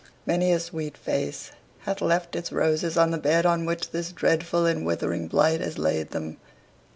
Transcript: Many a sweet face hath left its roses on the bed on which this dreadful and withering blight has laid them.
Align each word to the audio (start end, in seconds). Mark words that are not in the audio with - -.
Many 0.25 0.51
a 0.51 0.59
sweet 0.59 0.97
face 0.97 1.51
hath 1.81 2.01
left 2.01 2.35
its 2.35 2.51
roses 2.51 2.97
on 2.97 3.11
the 3.11 3.19
bed 3.19 3.45
on 3.45 3.67
which 3.67 3.91
this 3.91 4.11
dreadful 4.11 4.65
and 4.65 4.83
withering 4.83 5.27
blight 5.27 5.61
has 5.61 5.77
laid 5.77 6.09
them. 6.09 6.37